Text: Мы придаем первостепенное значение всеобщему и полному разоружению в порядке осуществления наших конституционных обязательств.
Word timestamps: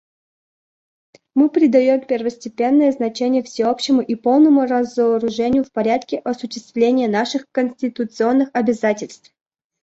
Мы 1.35 1.51
придаем 1.51 2.03
первостепенное 2.03 2.91
значение 2.91 3.43
всеобщему 3.43 4.01
и 4.01 4.15
полному 4.15 4.65
разоружению 4.65 5.63
в 5.63 5.71
порядке 5.71 6.17
осуществления 6.17 7.07
наших 7.07 7.45
конституционных 7.51 8.49
обязательств. 8.55 9.31